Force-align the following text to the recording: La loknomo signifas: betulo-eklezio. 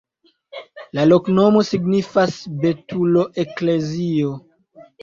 La 0.99 1.03
loknomo 1.11 1.61
signifas: 1.69 2.41
betulo-eklezio. 2.65 4.35